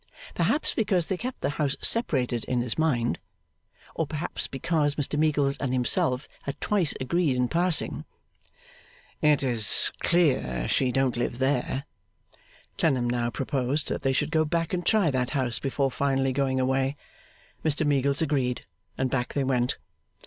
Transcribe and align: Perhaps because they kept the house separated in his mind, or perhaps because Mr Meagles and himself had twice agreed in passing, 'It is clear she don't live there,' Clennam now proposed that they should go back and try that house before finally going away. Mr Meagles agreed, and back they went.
Perhaps 0.33 0.73
because 0.73 1.05
they 1.05 1.15
kept 1.15 1.41
the 1.41 1.51
house 1.61 1.77
separated 1.79 2.43
in 2.45 2.61
his 2.61 2.75
mind, 2.75 3.19
or 3.93 4.07
perhaps 4.07 4.47
because 4.47 4.95
Mr 4.95 5.15
Meagles 5.15 5.57
and 5.57 5.73
himself 5.73 6.27
had 6.41 6.59
twice 6.59 6.95
agreed 6.99 7.35
in 7.35 7.47
passing, 7.47 8.03
'It 9.21 9.43
is 9.43 9.91
clear 9.99 10.67
she 10.67 10.91
don't 10.91 11.17
live 11.17 11.37
there,' 11.37 11.83
Clennam 12.79 13.07
now 13.07 13.29
proposed 13.29 13.89
that 13.89 14.01
they 14.01 14.11
should 14.11 14.31
go 14.31 14.43
back 14.43 14.73
and 14.73 14.87
try 14.87 15.11
that 15.11 15.29
house 15.37 15.59
before 15.59 15.91
finally 15.91 16.31
going 16.31 16.59
away. 16.59 16.95
Mr 17.63 17.85
Meagles 17.85 18.23
agreed, 18.23 18.65
and 18.97 19.11
back 19.11 19.35
they 19.35 19.43
went. 19.43 19.77